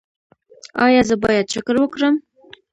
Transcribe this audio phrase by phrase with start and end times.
[0.85, 2.15] ایا زه باید شکر وکړم؟